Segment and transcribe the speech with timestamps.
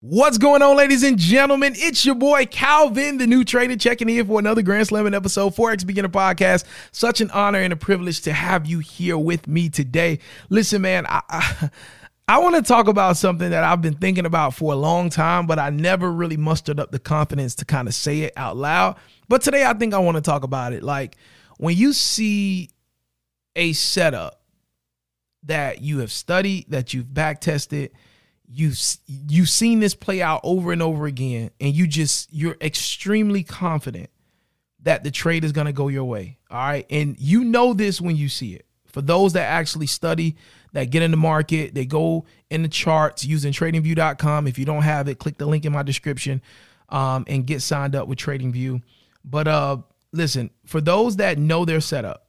[0.00, 1.72] What's going on, ladies and gentlemen?
[1.74, 5.86] It's your boy Calvin, the new trader, checking in for another Grand Slamming episode, Forex
[5.86, 6.64] Beginner Podcast.
[6.92, 10.18] Such an honor and a privilege to have you here with me today.
[10.50, 11.70] Listen, man, I, I,
[12.28, 15.46] I want to talk about something that I've been thinking about for a long time,
[15.46, 18.96] but I never really mustered up the confidence to kind of say it out loud.
[19.28, 20.82] But today, I think I want to talk about it.
[20.82, 21.16] Like
[21.56, 22.68] when you see
[23.56, 24.42] a setup
[25.44, 27.92] that you have studied, that you've back tested,
[28.48, 33.42] you've you've seen this play out over and over again and you just you're extremely
[33.42, 34.10] confident
[34.82, 36.86] that the trade is going to go your way all right?
[36.90, 38.66] And you know this when you see it.
[38.86, 40.36] For those that actually study
[40.72, 44.82] that get in the market they go in the charts using tradingview.com if you don't
[44.82, 46.40] have it click the link in my description
[46.88, 48.82] um, and get signed up with tradingview.
[49.24, 49.78] But uh
[50.12, 52.26] listen for those that know their setup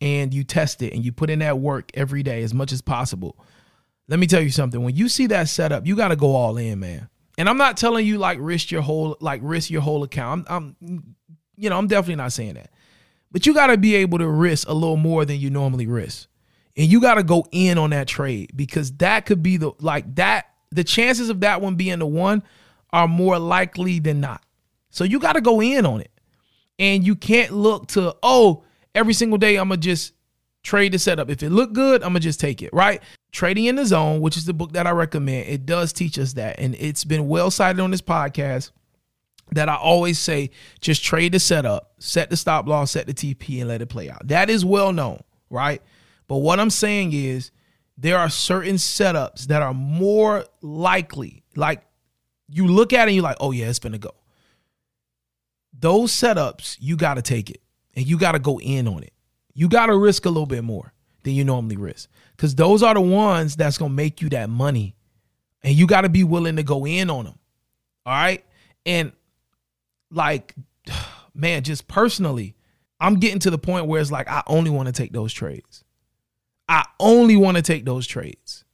[0.00, 2.82] and you test it and you put in that work every day as much as
[2.82, 3.38] possible
[4.08, 4.82] let me tell you something.
[4.82, 7.08] When you see that setup, you got to go all in, man.
[7.38, 10.46] And I'm not telling you like risk your whole like risk your whole account.
[10.50, 11.16] I'm, I'm
[11.56, 12.70] you know, I'm definitely not saying that.
[13.30, 16.28] But you got to be able to risk a little more than you normally risk.
[16.76, 20.14] And you got to go in on that trade because that could be the like
[20.16, 22.42] that the chances of that one being the one
[22.92, 24.42] are more likely than not.
[24.90, 26.10] So you got to go in on it.
[26.78, 30.12] And you can't look to, oh, every single day I'm going to just
[30.62, 31.30] trade the setup.
[31.30, 33.02] If it look good, I'm going to just take it, right?
[33.32, 36.34] Trading in the Zone, which is the book that I recommend, it does teach us
[36.34, 36.58] that.
[36.58, 38.70] And it's been well cited on this podcast
[39.52, 43.60] that I always say just trade the setup, set the stop loss, set the TP,
[43.60, 44.28] and let it play out.
[44.28, 45.82] That is well known, right?
[46.28, 47.50] But what I'm saying is
[47.96, 51.82] there are certain setups that are more likely, like
[52.48, 54.14] you look at it and you're like, oh yeah, it's gonna go.
[55.78, 57.62] Those setups, you gotta take it
[57.94, 59.12] and you gotta go in on it.
[59.54, 60.92] You gotta risk a little bit more
[61.22, 64.94] than you normally risk because those are the ones that's gonna make you that money,
[65.62, 67.38] and you got to be willing to go in on them.
[68.04, 68.44] All right,
[68.84, 69.12] and
[70.10, 70.54] like,
[71.34, 72.54] man, just personally,
[73.00, 75.84] I'm getting to the point where it's like I only want to take those trades.
[76.68, 78.64] I only want to take those trades.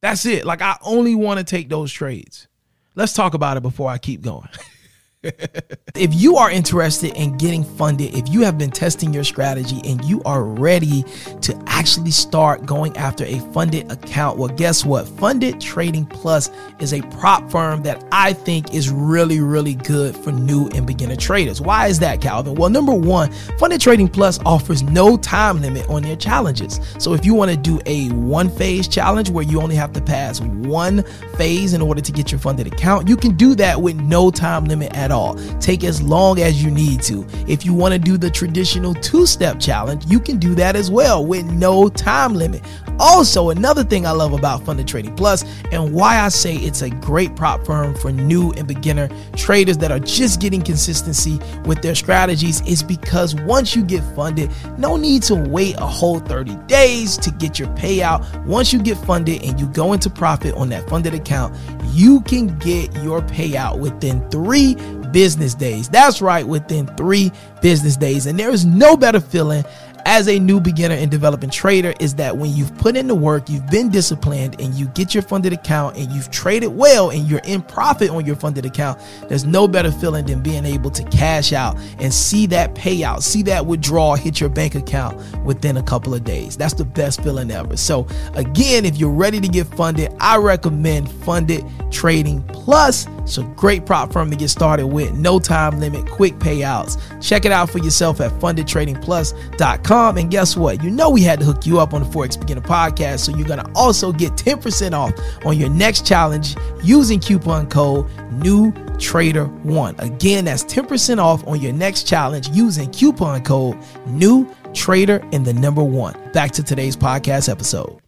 [0.00, 0.44] That's it.
[0.44, 2.48] Like I only want to take those trades.
[2.94, 4.48] Let's talk about it before I keep going.
[5.22, 10.04] if you are interested in getting funded, if you have been testing your strategy and
[10.04, 11.04] you are ready
[11.40, 15.08] to actually start going after a funded account, well, guess what?
[15.08, 20.30] Funded Trading Plus is a prop firm that I think is really, really good for
[20.30, 21.60] new and beginner traders.
[21.60, 22.54] Why is that, Calvin?
[22.54, 26.80] Well, number one, Funded Trading Plus offers no time limit on their challenges.
[26.98, 30.00] So if you want to do a one phase challenge where you only have to
[30.00, 31.02] pass one
[31.36, 34.64] phase in order to get your funded account, you can do that with no time
[34.66, 35.34] limit at at all.
[35.58, 37.26] Take as long as you need to.
[37.46, 40.90] If you want to do the traditional two step challenge, you can do that as
[40.90, 42.62] well with no time limit.
[43.00, 46.90] Also, another thing I love about Funded Trading Plus and why I say it's a
[46.90, 51.94] great prop firm for new and beginner traders that are just getting consistency with their
[51.94, 57.16] strategies is because once you get funded, no need to wait a whole 30 days
[57.18, 58.44] to get your payout.
[58.44, 61.54] Once you get funded and you go into profit on that funded account,
[61.92, 64.76] you can get your payout within three
[65.12, 65.88] business days.
[65.88, 68.26] That's right, within three business days.
[68.26, 69.64] And there is no better feeling
[70.08, 73.50] as a new beginner and developing trader is that when you've put in the work,
[73.50, 77.42] you've been disciplined, and you get your funded account and you've traded well and you're
[77.44, 78.98] in profit on your funded account,
[79.28, 83.42] there's no better feeling than being able to cash out and see that payout, see
[83.42, 85.14] that withdrawal hit your bank account
[85.44, 86.56] within a couple of days.
[86.56, 87.76] That's the best feeling ever.
[87.76, 93.06] So, again, if you're ready to get funded, I recommend Funded Trading Plus.
[93.24, 96.98] It's a great prop firm to get started with, no time limit, quick payouts.
[97.20, 99.97] Check it out for yourself at fundedtradingplus.com.
[99.98, 100.82] And guess what?
[100.82, 103.20] You know we had to hook you up on the Forex Beginner podcast.
[103.20, 105.12] So you're going to also get 10% off
[105.44, 109.94] on your next challenge using coupon code New Trader One.
[109.98, 113.76] Again, that's 10% off on your next challenge using coupon code
[114.06, 116.14] New Trader and the number one.
[116.32, 118.07] Back to today's podcast episode.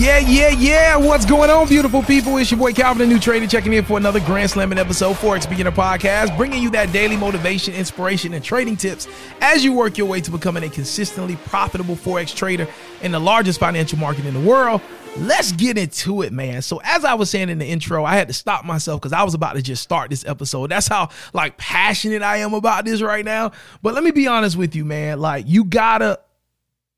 [0.00, 0.96] Yeah, yeah, yeah.
[0.96, 2.38] What's going on, beautiful people?
[2.38, 5.46] It's your boy Calvin, the new trader, checking in for another Grand Slamming episode, Forex
[5.46, 9.06] Beginner Podcast, bringing you that daily motivation, inspiration, and trading tips
[9.42, 12.66] as you work your way to becoming a consistently profitable Forex trader
[13.02, 14.80] in the largest financial market in the world.
[15.18, 16.62] Let's get into it, man.
[16.62, 19.22] So, as I was saying in the intro, I had to stop myself because I
[19.22, 20.70] was about to just start this episode.
[20.70, 23.52] That's how like passionate I am about this right now.
[23.82, 25.20] But let me be honest with you, man.
[25.20, 26.20] Like, you gotta,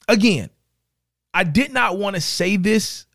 [0.06, 0.50] again,
[1.34, 3.06] I did not want to say this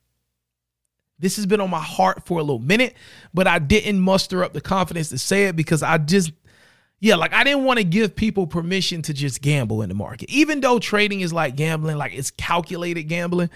[1.20, 2.96] This has been on my heart for a little minute,
[3.34, 6.32] but I didn't muster up the confidence to say it because I just,
[7.00, 10.30] yeah, like I didn't want to give people permission to just gamble in the market.
[10.30, 13.50] Even though trading is like gambling, like it's calculated gambling.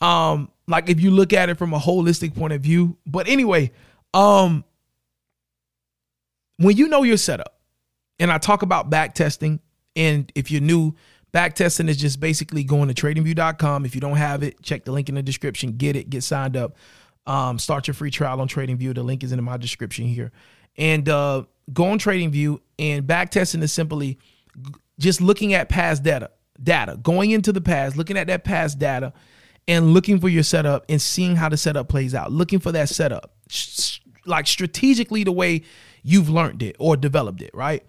[0.00, 2.96] Um, like if you look at it from a holistic point of view.
[3.06, 3.72] But anyway,
[4.14, 4.64] um,
[6.56, 7.58] when you know your setup,
[8.18, 9.60] and I talk about back testing,
[9.96, 10.94] and if you're new,
[11.32, 13.84] back testing is just basically going to tradingview.com.
[13.84, 16.56] If you don't have it, check the link in the description, get it, get signed
[16.56, 16.76] up.
[17.26, 18.94] Um, start your free trial on TradingView.
[18.94, 20.32] The link is in my description here.
[20.76, 24.18] And uh, go on TradingView and back testing is simply
[24.98, 26.30] just looking at past data,
[26.62, 29.12] data, going into the past, looking at that past data
[29.68, 32.88] and looking for your setup and seeing how the setup plays out, looking for that
[32.88, 33.34] setup,
[34.26, 35.62] like strategically the way
[36.02, 37.84] you've learned it or developed it, right?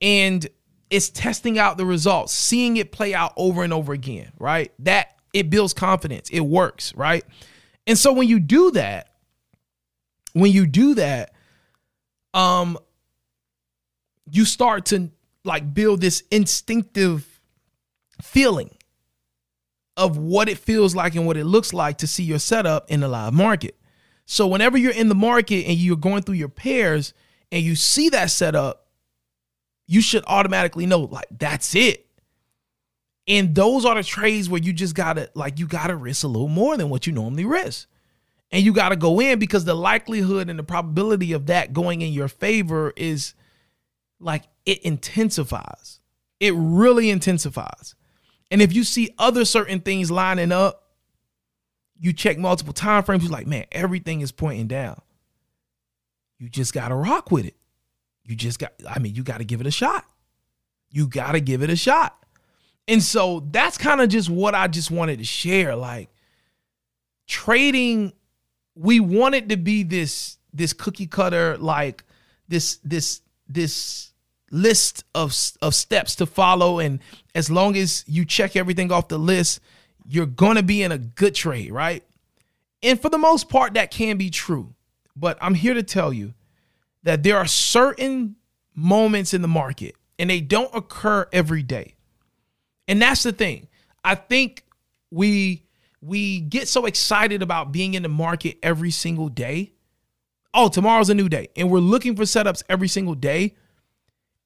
[0.00, 0.46] And
[0.94, 4.72] it's testing out the results, seeing it play out over and over again, right?
[4.78, 7.24] That it builds confidence, it works, right?
[7.84, 9.08] And so when you do that,
[10.34, 11.34] when you do that,
[12.32, 12.78] um,
[14.30, 15.10] you start to
[15.42, 17.40] like build this instinctive
[18.22, 18.70] feeling
[19.96, 23.00] of what it feels like and what it looks like to see your setup in
[23.00, 23.76] the live market.
[24.26, 27.14] So whenever you're in the market and you're going through your pairs
[27.50, 28.83] and you see that setup,
[29.86, 32.06] you should automatically know like that's it.
[33.26, 36.48] And those are the trades where you just gotta like you gotta risk a little
[36.48, 37.88] more than what you normally risk.
[38.50, 42.12] And you gotta go in because the likelihood and the probability of that going in
[42.12, 43.34] your favor is
[44.20, 46.00] like it intensifies.
[46.40, 47.94] It really intensifies.
[48.50, 50.82] And if you see other certain things lining up,
[51.98, 55.00] you check multiple time frames, you're like, man, everything is pointing down.
[56.38, 57.56] You just gotta rock with it.
[58.24, 60.04] You just got, I mean, you gotta give it a shot.
[60.90, 62.24] You gotta give it a shot.
[62.86, 65.74] And so that's kind of just what I just wanted to share.
[65.74, 66.10] Like
[67.26, 68.12] trading,
[68.74, 72.04] we wanted to be this this cookie cutter, like
[72.48, 74.12] this this this
[74.50, 77.00] list of of steps to follow, and
[77.34, 79.60] as long as you check everything off the list,
[80.06, 82.04] you're gonna be in a good trade, right?
[82.82, 84.74] And for the most part, that can be true.
[85.16, 86.34] But I'm here to tell you
[87.04, 88.36] that there are certain
[88.74, 91.94] moments in the market, and they don't occur every day
[92.88, 93.68] and that's the thing.
[94.02, 94.64] I think
[95.10, 95.64] we
[96.00, 99.72] we get so excited about being in the market every single day.
[100.52, 101.48] Oh, tomorrow's a new day.
[101.56, 103.54] And we're looking for setups every single day.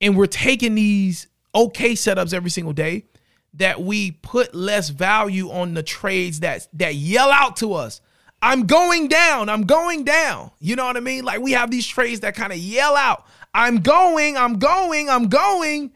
[0.01, 3.07] And we're taking these okay setups every single day
[3.55, 8.01] that we put less value on the trades that that yell out to us.
[8.41, 9.49] I'm going down.
[9.49, 10.51] I'm going down.
[10.61, 11.25] You know what I mean?
[11.25, 15.29] Like we have these trades that kind of yell out, I'm going, I'm going, I'm
[15.29, 15.93] going.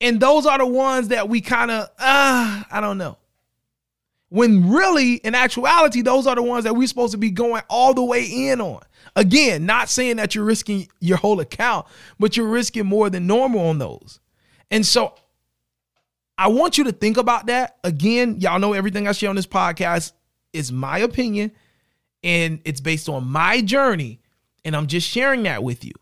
[0.00, 3.18] And those are the ones that we kind of, uh, I don't know.
[4.28, 7.94] When really, in actuality, those are the ones that we're supposed to be going all
[7.94, 8.82] the way in on.
[9.14, 11.86] Again, not saying that you're risking your whole account,
[12.18, 14.20] but you're risking more than normal on those.
[14.70, 15.14] And so
[16.36, 17.78] I want you to think about that.
[17.82, 20.12] Again, y'all know everything I share on this podcast
[20.52, 21.52] is my opinion
[22.22, 24.20] and it's based on my journey.
[24.64, 25.92] And I'm just sharing that with you.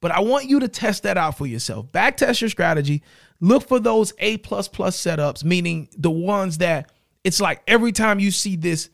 [0.00, 1.90] But I want you to test that out for yourself.
[1.92, 3.02] Back test your strategy.
[3.40, 6.90] Look for those A plus plus setups, meaning the ones that
[7.24, 8.90] it's like every time you see this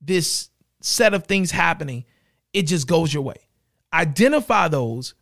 [0.00, 2.04] this set of things happening,
[2.52, 3.48] it just goes your way.
[3.92, 5.14] Identify those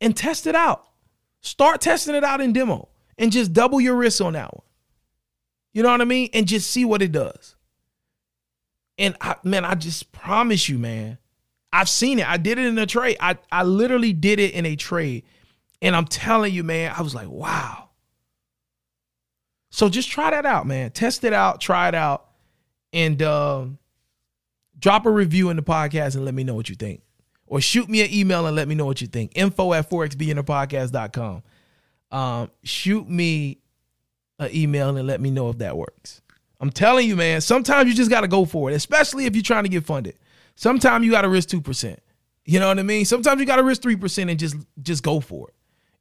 [0.00, 0.84] and test it out.
[1.40, 4.64] Start testing it out in demo and just double your risk on that one.
[5.72, 6.30] You know what I mean?
[6.32, 7.54] And just see what it does.
[8.98, 11.18] And I, man, I just promise you, man,
[11.72, 12.28] I've seen it.
[12.28, 13.16] I did it in a trade.
[13.20, 15.24] I, I literally did it in a trade.
[15.80, 17.90] And I'm telling you, man, I was like, wow.
[19.70, 20.90] So just try that out, man.
[20.90, 22.26] Test it out, try it out,
[22.92, 23.66] and uh,
[24.78, 27.02] drop a review in the podcast and let me know what you think.
[27.46, 29.32] Or shoot me an email and let me know what you think.
[29.34, 31.42] Info at forexbeginnerpodcast.com.
[32.10, 33.58] Um, shoot me
[34.38, 36.22] an email and let me know if that works.
[36.60, 39.42] I'm telling you, man, sometimes you just got to go for it, especially if you're
[39.42, 40.16] trying to get funded.
[40.56, 41.96] Sometimes you got to risk 2%.
[42.44, 43.04] You know what I mean?
[43.04, 45.54] Sometimes you got to risk 3% and just just go for it.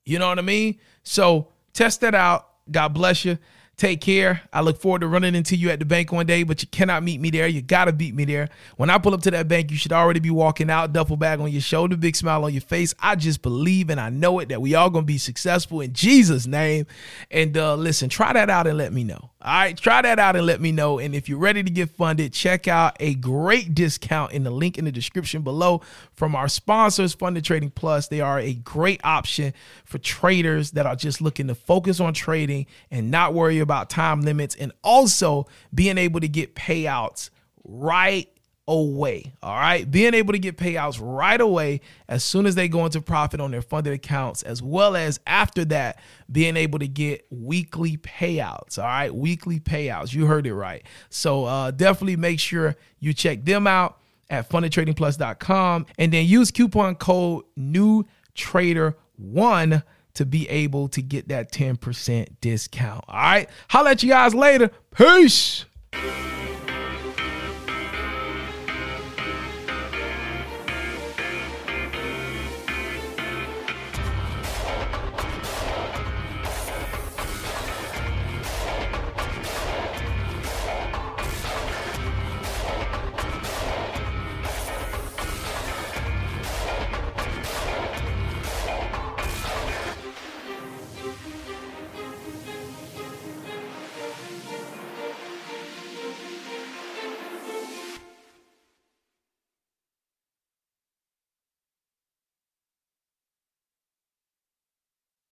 [0.06, 0.80] You know what I mean?
[1.04, 2.48] So test that out.
[2.72, 3.38] God bless you.
[3.78, 4.42] Take care.
[4.52, 7.04] I look forward to running into you at the bank one day, but you cannot
[7.04, 7.48] meet me there.
[7.48, 8.50] You got to beat me there.
[8.76, 11.40] When I pull up to that bank, you should already be walking out, duffel bag
[11.40, 12.96] on your shoulder, big smile on your face.
[13.00, 16.48] I just believe and I know it that we all to be successful in Jesus'
[16.48, 16.88] name.
[17.30, 19.30] And uh, listen, try that out and let me know.
[19.40, 20.98] All right, try that out and let me know.
[20.98, 24.80] And if you're ready to get funded, check out a great discount in the link
[24.80, 25.82] in the description below
[26.14, 28.08] from our sponsors, Funded Trading Plus.
[28.08, 29.54] They are a great option
[29.86, 34.22] for traders that are just looking to focus on trading and not worry about time
[34.22, 37.30] limits and also being able to get payouts
[37.64, 38.30] right
[38.68, 39.34] away.
[39.42, 39.90] All right.
[39.90, 43.52] Being able to get payouts right away as soon as they go into profit on
[43.52, 46.00] their funded accounts, as well as after that,
[46.32, 48.78] being able to get weekly payouts.
[48.78, 49.14] All right.
[49.14, 50.14] Weekly payouts.
[50.14, 50.84] You heard it right.
[51.10, 56.96] So uh, definitely make sure you check them out at fundedtradingplus.com and then use coupon
[56.96, 58.06] code new
[58.36, 59.82] trader one
[60.18, 63.06] to be able to get that 10% discount.
[63.08, 63.50] All right.
[63.70, 64.72] Holla at you guys later.
[64.96, 65.66] Peace.